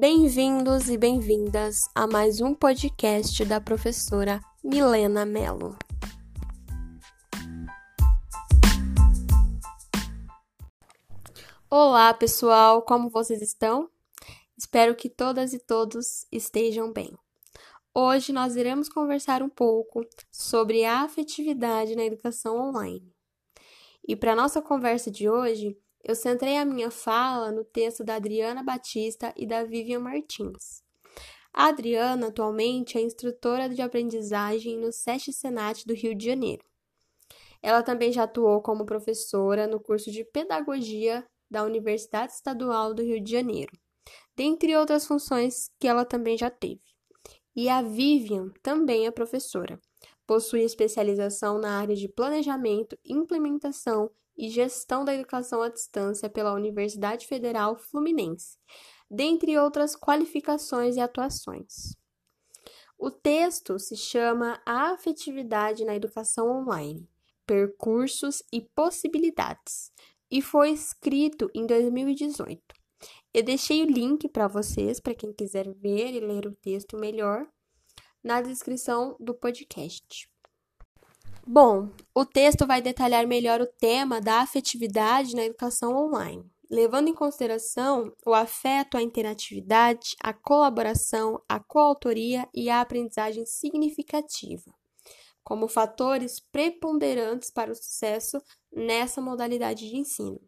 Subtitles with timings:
[0.00, 5.76] Bem-vindos e bem-vindas a mais um podcast da professora Milena Mello.
[11.68, 13.90] Olá, pessoal, como vocês estão?
[14.56, 17.18] Espero que todas e todos estejam bem.
[17.92, 23.12] Hoje nós iremos conversar um pouco sobre a afetividade na educação online.
[24.06, 28.62] E para nossa conversa de hoje, eu centrei a minha fala no texto da Adriana
[28.62, 30.82] Batista e da Vivian Martins.
[31.52, 36.64] A Adriana atualmente é instrutora de aprendizagem no SESC Senat do Rio de Janeiro.
[37.62, 43.20] Ela também já atuou como professora no curso de Pedagogia da Universidade Estadual do Rio
[43.20, 43.72] de Janeiro,
[44.36, 46.82] dentre outras funções que ela também já teve.
[47.56, 49.80] E a Vivian também é professora.
[50.26, 57.26] Possui especialização na área de planejamento, implementação e Gestão da Educação à Distância pela Universidade
[57.26, 58.56] Federal Fluminense,
[59.10, 61.96] dentre outras qualificações e atuações.
[62.96, 67.10] O texto se chama A Afetividade na Educação Online:
[67.44, 69.92] Percursos e Possibilidades
[70.30, 72.62] e foi escrito em 2018.
[73.32, 77.46] Eu deixei o link para vocês, para quem quiser ver e ler o texto melhor,
[78.22, 80.28] na descrição do podcast.
[81.50, 87.14] Bom, o texto vai detalhar melhor o tema da afetividade na educação online, levando em
[87.14, 94.70] consideração o afeto, a interatividade, a colaboração, a coautoria e a aprendizagem significativa,
[95.42, 100.38] como fatores preponderantes para o sucesso nessa modalidade de ensino.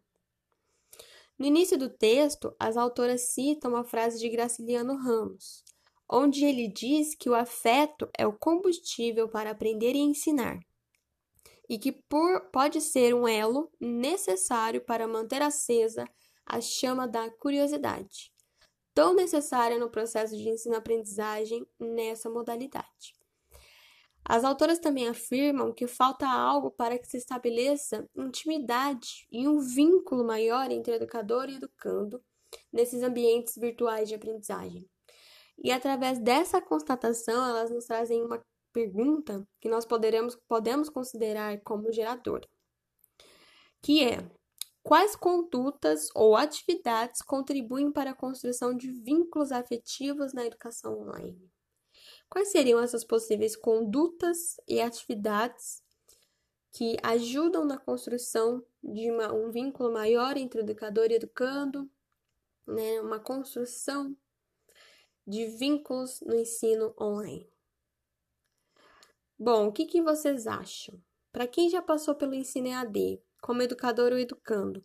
[1.38, 5.64] No início do texto, as autoras citam a frase de Graciliano Ramos,
[6.06, 10.60] onde ele diz que o afeto é o combustível para aprender e ensinar
[11.70, 16.04] e que por, pode ser um elo necessário para manter acesa
[16.44, 18.32] a chama da curiosidade,
[18.92, 23.14] tão necessária no processo de ensino-aprendizagem nessa modalidade.
[24.24, 30.24] As autoras também afirmam que falta algo para que se estabeleça intimidade e um vínculo
[30.24, 32.20] maior entre educador e educando
[32.72, 34.90] nesses ambientes virtuais de aprendizagem.
[35.62, 41.92] E através dessa constatação, elas nos trazem uma pergunta que nós poderemos, podemos considerar como
[41.92, 42.48] geradora,
[43.82, 44.18] que é
[44.82, 51.50] quais condutas ou atividades contribuem para a construção de vínculos afetivos na educação online?
[52.28, 55.82] Quais seriam essas possíveis condutas e atividades
[56.72, 61.90] que ajudam na construção de uma, um vínculo maior entre o educador e educando,
[62.66, 64.16] né, uma construção
[65.26, 67.50] de vínculos no ensino online?
[69.42, 71.00] Bom, o que, que vocês acham?
[71.32, 74.84] Para quem já passou pelo ensino EAD, como educador ou educando,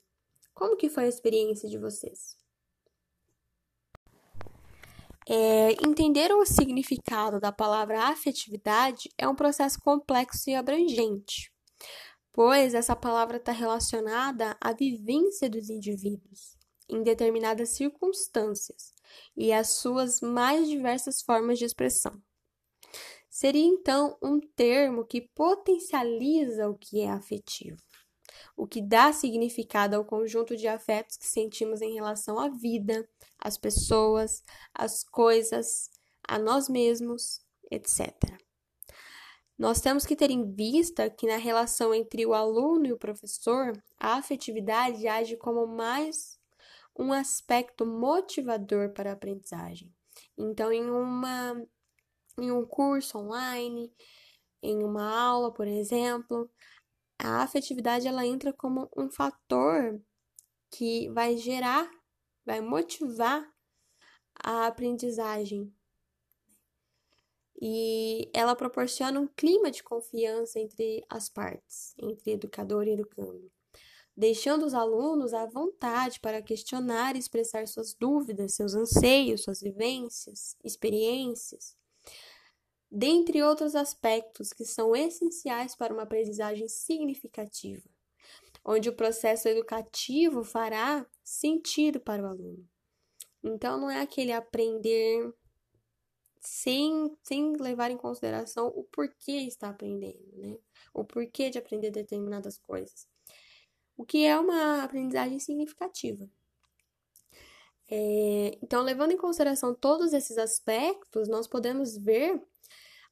[0.53, 2.38] como que foi a experiência de vocês?
[5.27, 11.51] É, entender o significado da palavra afetividade é um processo complexo e abrangente,
[12.31, 16.57] pois essa palavra está relacionada à vivência dos indivíduos
[16.88, 18.94] em determinadas circunstâncias
[19.35, 22.23] e às suas mais diversas formas de expressão.
[23.35, 27.75] Seria então um termo que potencializa o que é afetivo,
[28.56, 33.06] o que dá significado ao conjunto de afetos que sentimos em relação à vida,
[33.38, 34.41] às pessoas,
[34.74, 35.90] às coisas,
[36.25, 38.16] a nós mesmos, etc.
[39.57, 43.74] Nós temos que ter em vista que na relação entre o aluno e o professor,
[44.00, 46.40] a afetividade age como mais
[46.97, 49.94] um aspecto motivador para a aprendizagem.
[50.38, 51.62] Então, em uma
[52.38, 53.91] em um curso online,
[54.62, 56.50] em uma aula, por exemplo,
[57.18, 60.01] a afetividade ela entra como um fator
[60.69, 61.90] que vai gerar,
[62.45, 63.50] vai motivar
[64.35, 65.74] a aprendizagem.
[67.62, 73.50] E ela proporciona um clima de confiança entre as partes, entre educador e educando,
[74.15, 80.57] deixando os alunos à vontade para questionar e expressar suas dúvidas, seus anseios, suas vivências,
[80.65, 81.77] experiências
[82.95, 87.83] dentre outros aspectos que são essenciais para uma aprendizagem significativa,
[88.63, 92.65] onde o processo educativo fará sentido para o aluno.
[93.44, 95.30] Então, não é aquele aprender
[96.39, 100.57] sem, sem levar em consideração o porquê está aprendendo, né?
[100.94, 103.09] O porquê de aprender determinadas coisas.
[103.97, 106.30] O que é uma aprendizagem significativa.
[107.92, 112.42] É, então, levando em consideração todos esses aspectos, nós podemos ver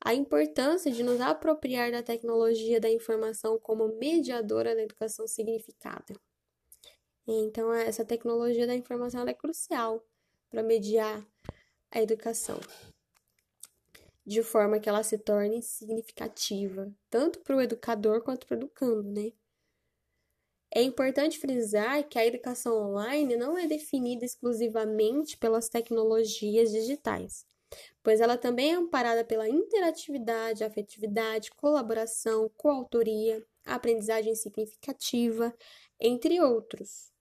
[0.06, 6.14] a importância de nos apropriar da tecnologia da informação como mediadora da educação significada.
[7.26, 10.06] Então, essa tecnologia da informação é crucial
[10.50, 11.26] para mediar
[11.90, 12.60] a educação,
[14.26, 19.10] de forma que ela se torne significativa, tanto para o educador quanto para o educando,
[19.10, 19.32] né?
[20.76, 27.46] É importante frisar que a educação online não é definida exclusivamente pelas tecnologias digitais,
[28.02, 35.54] pois ela também é amparada pela interatividade, afetividade, colaboração, coautoria, aprendizagem significativa,
[36.00, 37.14] entre outros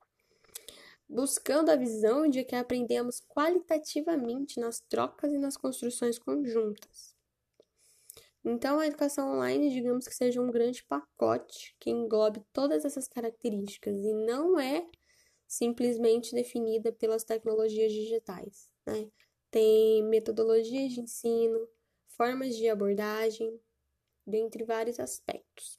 [1.12, 7.14] buscando a visão de que aprendemos qualitativamente nas trocas e nas construções conjuntas.
[8.44, 14.00] Então, a educação online, digamos que seja um grande pacote que englobe todas essas características
[14.00, 14.84] e não é
[15.46, 18.72] simplesmente definida pelas tecnologias digitais.
[18.86, 19.06] Né?
[19.52, 21.68] Tem metodologias de ensino,
[22.08, 23.60] formas de abordagem,
[24.26, 25.78] dentre vários aspectos.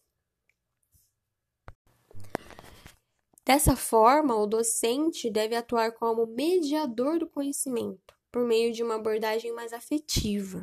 [3.43, 9.51] Dessa forma, o docente deve atuar como mediador do conhecimento, por meio de uma abordagem
[9.51, 10.61] mais afetiva,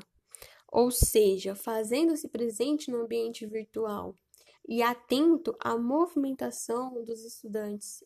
[0.70, 4.16] ou seja, fazendo-se presente no ambiente virtual
[4.68, 8.04] e atento à movimentação dos estudantes,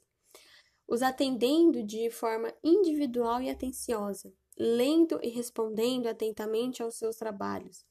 [0.88, 7.84] os atendendo de forma individual e atenciosa, lendo e respondendo atentamente aos seus trabalhos,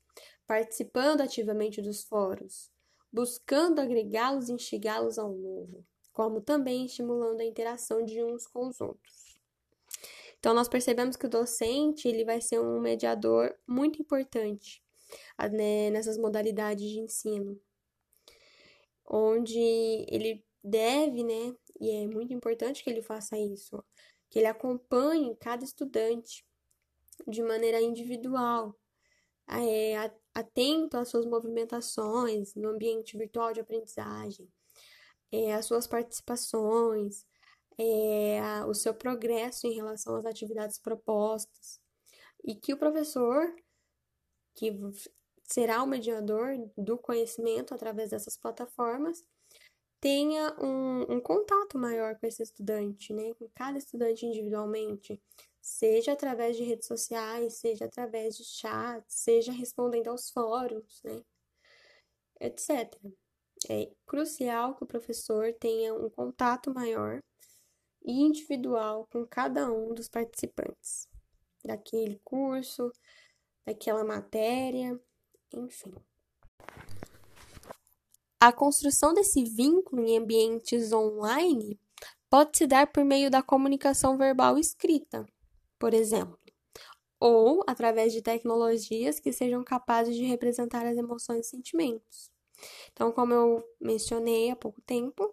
[0.48, 2.72] participando ativamente dos fóruns,
[3.12, 8.80] buscando agregá-los e instigá-los ao novo como também estimulando a interação de uns com os
[8.80, 9.38] outros.
[10.40, 14.84] Então, nós percebemos que o docente ele vai ser um mediador muito importante
[15.52, 17.60] né, nessas modalidades de ensino,
[19.06, 19.60] onde
[20.08, 23.84] ele deve, né, e é muito importante que ele faça isso,
[24.30, 26.46] que ele acompanhe cada estudante
[27.28, 28.78] de maneira individual,
[29.48, 29.96] é,
[30.34, 34.48] atento às suas movimentações no ambiente virtual de aprendizagem,
[35.32, 37.26] é, as suas participações,
[37.78, 41.82] é, o seu progresso em relação às atividades propostas,
[42.44, 43.54] e que o professor,
[44.56, 44.72] que
[45.44, 49.24] será o mediador do conhecimento através dessas plataformas,
[50.00, 53.34] tenha um, um contato maior com esse estudante, né?
[53.36, 55.22] com cada estudante individualmente,
[55.64, 61.24] seja através de redes sociais, seja através de chat, seja respondendo aos fóruns, né?
[62.42, 62.94] etc.
[63.70, 67.24] É crucial que o professor tenha um contato maior
[68.04, 71.08] e individual com cada um dos participantes
[71.64, 72.92] daquele curso,
[73.66, 75.00] daquela matéria,
[75.54, 75.96] enfim.
[78.38, 81.80] A construção desse vínculo em ambientes online
[82.30, 85.26] pode se dar por meio da comunicação verbal escrita,
[85.84, 86.40] por exemplo,
[87.20, 92.32] ou através de tecnologias que sejam capazes de representar as emoções e sentimentos.
[92.94, 95.30] Então, como eu mencionei há pouco tempo,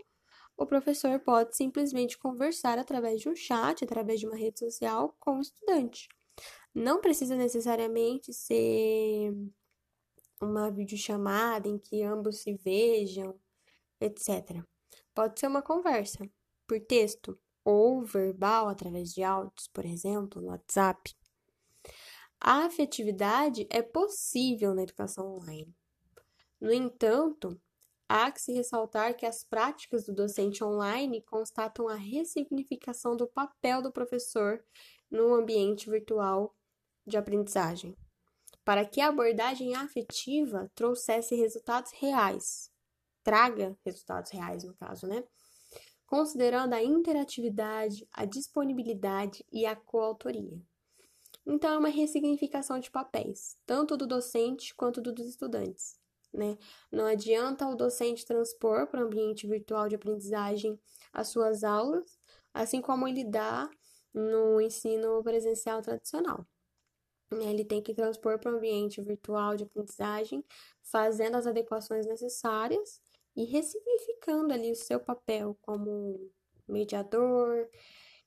[0.56, 5.38] o professor pode simplesmente conversar através de um chat, através de uma rede social com
[5.38, 6.08] o estudante.
[6.75, 9.32] Não precisa necessariamente ser
[10.43, 13.38] uma videochamada em que ambos se vejam,
[14.00, 14.64] etc.
[15.14, 16.29] Pode ser uma conversa
[16.67, 17.38] por texto
[17.70, 21.14] ou verbal através de áudios, por exemplo, no WhatsApp.
[22.40, 25.72] A afetividade é possível na educação online.
[26.61, 27.61] No entanto,
[28.08, 33.80] há que se ressaltar que as práticas do docente online constatam a ressignificação do papel
[33.80, 34.61] do professor
[35.09, 36.56] no ambiente virtual
[37.06, 37.97] de aprendizagem,
[38.64, 42.68] para que a abordagem afetiva trouxesse resultados reais,
[43.23, 45.23] traga resultados reais no caso, né?
[46.11, 50.61] Considerando a interatividade, a disponibilidade e a coautoria.
[51.47, 56.00] Então, é uma ressignificação de papéis, tanto do docente quanto dos estudantes
[56.33, 56.57] né?
[56.90, 60.79] Não adianta o docente transpor para o ambiente virtual de aprendizagem
[61.12, 62.19] as suas aulas,
[62.55, 63.69] assim como ele dá
[64.14, 66.47] no ensino presencial tradicional.
[67.33, 67.47] Né?
[67.47, 70.45] Ele tem que transpor para o ambiente virtual de aprendizagem,
[70.83, 73.00] fazendo as adequações necessárias
[73.37, 76.30] e ressignificando ali o seu papel como
[76.68, 77.68] mediador,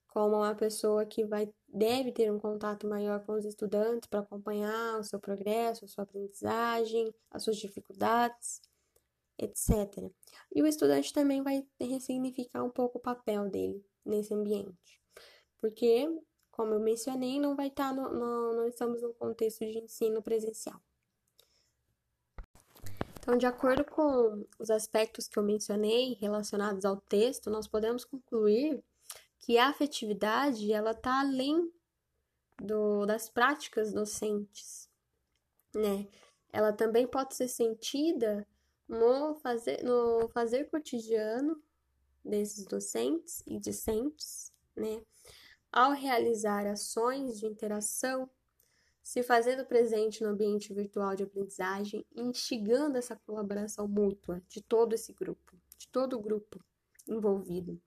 [0.07, 4.99] como uma pessoa que vai deve ter um contato maior com os estudantes para acompanhar
[4.99, 8.61] o seu progresso, a sua aprendizagem, as suas dificuldades,
[9.39, 10.11] etc.
[10.53, 15.01] E o estudante também vai ressignificar um pouco o papel dele nesse ambiente,
[15.59, 16.07] porque,
[16.51, 20.21] como eu mencionei, não vai estar tá no, no, não estamos no contexto de ensino
[20.21, 20.79] presencial.
[23.23, 28.83] Então, de acordo com os aspectos que eu mencionei relacionados ao texto, nós podemos concluir
[29.39, 31.71] que a afetividade ela está além
[32.61, 34.89] do, das práticas docentes,
[35.73, 36.05] né?
[36.51, 38.45] Ela também pode ser sentida
[38.89, 41.63] no fazer, no fazer cotidiano
[42.25, 45.01] desses docentes e discentes, né?
[45.73, 48.29] ao realizar ações de interação,
[49.03, 55.11] se fazendo presente no ambiente virtual de aprendizagem instigando essa colaboração mútua de todo esse
[55.11, 56.63] grupo, de todo o grupo
[57.07, 57.79] envolvido.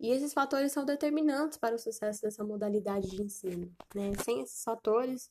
[0.00, 3.70] E esses fatores são determinantes para o sucesso dessa modalidade de ensino.
[3.94, 4.12] Né?
[4.24, 5.30] Sem esses fatores,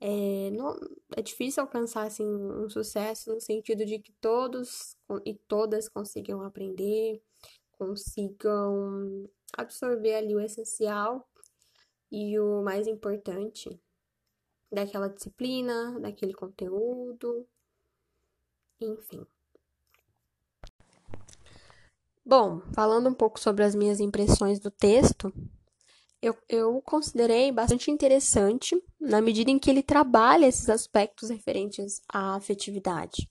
[0.00, 0.74] é, não,
[1.14, 7.20] é difícil alcançar assim, um sucesso no sentido de que todos e todas consigam aprender,
[7.72, 9.28] consigam
[9.58, 11.28] absorver ali o essencial
[12.10, 13.78] e o mais importante
[14.70, 17.46] daquela disciplina, daquele conteúdo,
[18.80, 19.26] enfim.
[22.24, 25.32] Bom, falando um pouco sobre as minhas impressões do texto,
[26.22, 32.36] eu, eu considerei bastante interessante na medida em que ele trabalha esses aspectos referentes à
[32.36, 33.28] afetividade,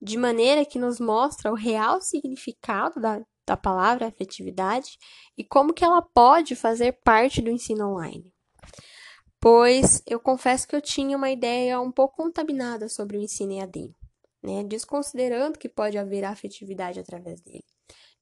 [0.00, 4.98] de maneira que nos mostra o real significado da, da palavra afetividade
[5.36, 8.32] e como que ela pode fazer parte do ensino online.
[9.40, 13.94] Pois eu confesso que eu tinha uma ideia um pouco contaminada sobre o ensino EAD,
[14.42, 17.64] né, desconsiderando que pode haver afetividade através dele.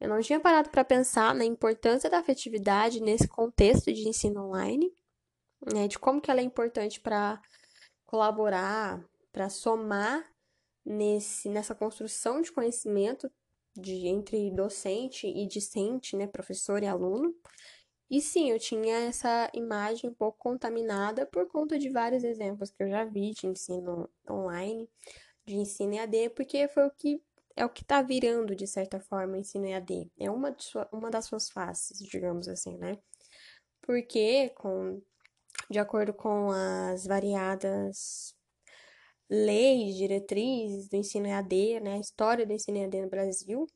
[0.01, 4.93] Eu não tinha parado para pensar na importância da afetividade nesse contexto de ensino online,
[5.75, 7.41] né, de como que ela é importante para
[8.07, 10.25] colaborar, para somar
[10.85, 13.29] nesse, nessa construção de conhecimento
[13.77, 17.35] de, entre docente e discente, né, professor e aluno.
[18.11, 22.83] E sim, eu tinha essa imagem um pouco contaminada por conta de vários exemplos que
[22.83, 24.89] eu já vi de ensino online,
[25.45, 27.23] de ensino EAD, porque foi o que
[27.57, 30.11] é o que está virando, de certa forma, o ensino EAD.
[30.19, 32.97] É uma, sua, uma das suas faces, digamos assim, né?
[33.83, 35.03] Porque, com,
[35.71, 38.35] de acordo com as variadas
[39.29, 41.95] leis, diretrizes do ensino EAD, né?
[41.95, 43.67] A história do ensino EAD no Brasil,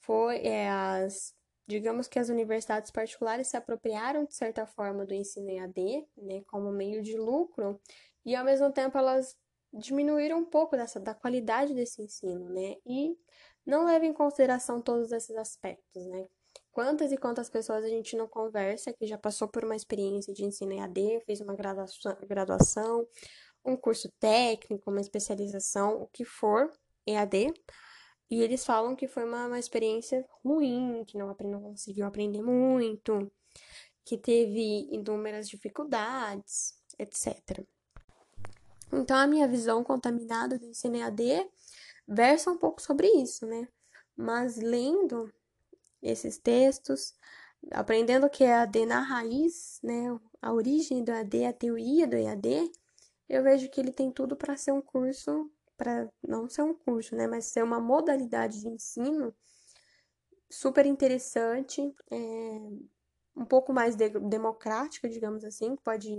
[0.00, 1.34] foi é, as
[1.70, 6.72] digamos que as universidades particulares se apropriaram de certa forma do ensino EAD, né, como
[6.72, 7.80] meio de lucro,
[8.24, 9.36] e ao mesmo tempo elas
[9.72, 12.74] diminuíram um pouco dessa, da qualidade desse ensino, né?
[12.84, 13.16] E
[13.64, 16.26] não leva em consideração todos esses aspectos, né?
[16.72, 20.44] Quantas e quantas pessoas a gente não conversa que já passou por uma experiência de
[20.44, 23.06] ensino EAD, fez uma graduação, graduação
[23.64, 26.72] um curso técnico, uma especialização, o que for
[27.06, 27.52] EAD,
[28.30, 33.30] e eles falam que foi uma, uma experiência ruim, que não, não conseguiu aprender muito,
[34.04, 37.64] que teve inúmeras dificuldades, etc.
[38.92, 41.48] Então, a minha visão contaminada do ensino EAD
[42.06, 43.68] versa um pouco sobre isso, né?
[44.16, 45.32] Mas lendo
[46.02, 47.14] esses textos,
[47.70, 50.18] aprendendo que é EAD na raiz, né?
[50.40, 52.70] A origem do EAD, a teoria do EAD,
[53.28, 57.16] eu vejo que ele tem tudo para ser um curso, para não ser um curso,
[57.16, 57.26] né?
[57.26, 59.34] Mas ser uma modalidade de ensino
[60.50, 62.16] super interessante, é,
[63.34, 66.14] um pouco mais de, democrática, digamos assim, que pode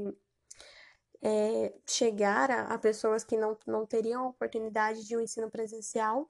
[1.21, 6.27] é, chegar a, a, pessoas que não, não teriam a oportunidade de um ensino presencial,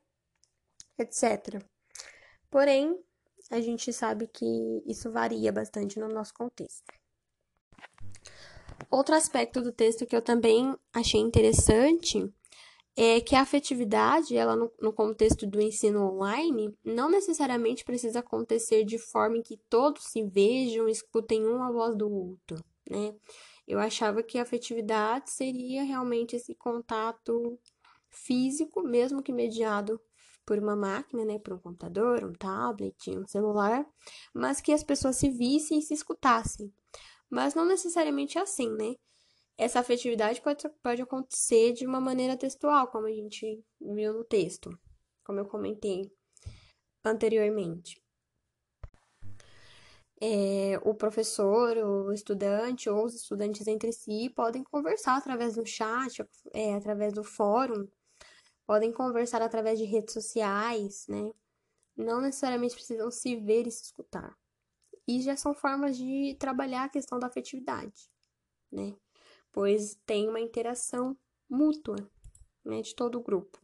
[0.99, 1.63] etc.
[2.49, 3.01] Porém,
[3.49, 6.83] a gente sabe que isso varia bastante no nosso contexto.
[8.89, 12.29] Outro aspecto do texto que eu também achei interessante
[12.95, 18.83] é que a afetividade, ela no, no, contexto do ensino online, não necessariamente precisa acontecer
[18.83, 23.15] de forma em que todos se vejam escutem um a voz do outro, né?
[23.67, 27.57] Eu achava que a afetividade seria realmente esse contato
[28.09, 29.99] físico, mesmo que mediado
[30.45, 33.85] por uma máquina, né, por um computador, um tablet, um celular,
[34.33, 36.73] mas que as pessoas se vissem e se escutassem.
[37.29, 38.95] Mas não necessariamente é assim, né?
[39.61, 44.69] Essa afetividade pode, pode acontecer de uma maneira textual, como a gente viu no texto,
[45.23, 46.11] como eu comentei
[47.03, 48.01] anteriormente
[50.21, 56.23] é, o professor, o estudante ou os estudantes entre si podem conversar através do chat,
[56.53, 57.87] é, através do fórum,
[58.67, 61.31] podem conversar através de redes sociais, né?
[61.97, 64.37] Não necessariamente precisam se ver e se escutar.
[65.07, 68.07] E já são formas de trabalhar a questão da afetividade,
[68.71, 68.95] né?
[69.51, 71.17] Pois tem uma interação
[71.49, 71.97] mútua,
[72.63, 73.59] né, de todo o grupo.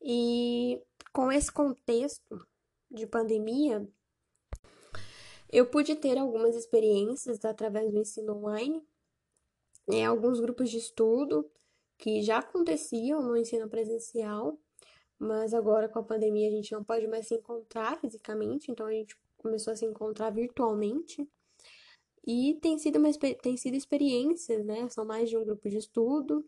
[0.00, 0.82] E
[1.12, 2.46] com esse contexto
[2.90, 3.88] de pandemia,
[5.50, 8.82] eu pude ter algumas experiências através do ensino online,
[9.86, 11.48] né, alguns grupos de estudo
[11.98, 14.58] que já aconteciam no ensino presencial,
[15.18, 18.92] mas agora com a pandemia a gente não pode mais se encontrar fisicamente, então a
[18.92, 21.28] gente começou a se encontrar virtualmente.
[22.24, 23.10] E tem sido, uma,
[23.42, 24.88] tem sido experiências, né?
[24.88, 26.46] São mais de um grupo de estudo.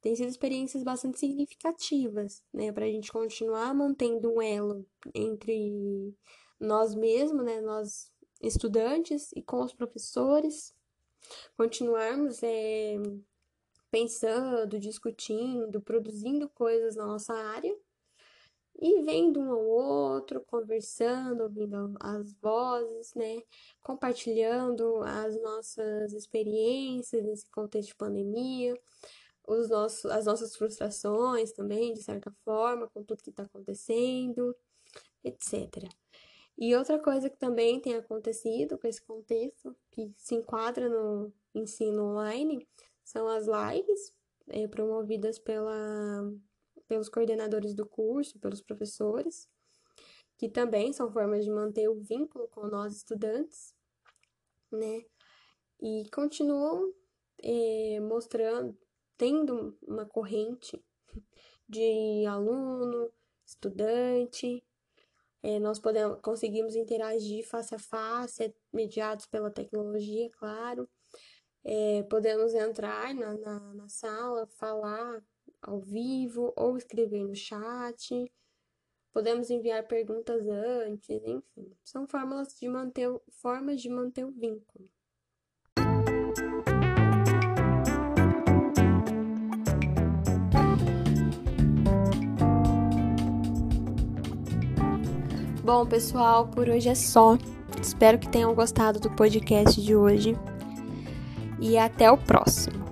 [0.00, 2.72] Tem sido experiências bastante significativas, né?
[2.72, 6.14] Para a gente continuar mantendo um elo entre
[6.58, 7.60] nós mesmos, né?
[7.60, 10.74] Nós estudantes e com os professores,
[11.56, 12.96] continuarmos é,
[13.90, 17.76] pensando, discutindo, produzindo coisas na nossa área
[18.80, 23.42] e vendo um ao outro, conversando, ouvindo as vozes, né?
[23.82, 28.74] Compartilhando as nossas experiências nesse contexto de pandemia,
[29.46, 34.56] os nossos, as nossas frustrações também, de certa forma, com tudo que está acontecendo,
[35.22, 35.86] etc.
[36.56, 42.12] E outra coisa que também tem acontecido com esse contexto, que se enquadra no ensino
[42.12, 42.66] online,
[43.04, 44.14] são as lives
[44.48, 46.32] é, promovidas pela,
[46.90, 49.48] pelos coordenadores do curso, pelos professores,
[50.36, 53.72] que também são formas de manter o vínculo com nós estudantes,
[54.72, 55.04] né?
[55.80, 56.92] E continuam
[57.40, 58.76] é, mostrando,
[59.16, 60.84] tendo uma corrente
[61.68, 63.12] de aluno,
[63.46, 64.64] estudante,
[65.44, 70.90] é, nós podemos, conseguimos interagir face a face, mediados pela tecnologia, claro,
[71.62, 75.22] é, podemos entrar na, na, na sala, falar
[75.62, 78.30] ao vivo ou escrever no chat.
[79.12, 81.72] Podemos enviar perguntas antes, enfim.
[81.84, 83.08] São formas de manter,
[83.42, 84.88] formas de manter o vínculo.
[95.64, 97.38] Bom, pessoal, por hoje é só.
[97.80, 100.36] Espero que tenham gostado do podcast de hoje
[101.60, 102.89] e até o próximo.